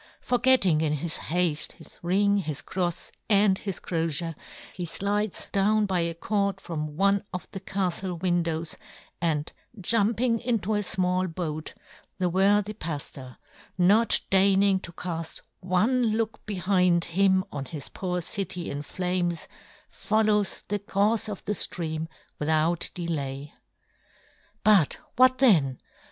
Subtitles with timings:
[0.19, 4.33] For getting, in his hafte, his ring, his crofs, and his crolier,
[4.73, 8.77] he Hides down by a cord from one of the caftle win dows,
[9.21, 11.75] and jumping into a fmall boat,
[12.17, 13.37] the worthy Paftor,
[13.77, 19.47] not deigning to caft one look behind him on his poor city in flames,
[19.91, 22.07] follows the courfe of the ftream
[22.39, 23.53] without delay.
[24.63, 25.75] But what yohn Gutenberg.
[25.75, 25.79] ys then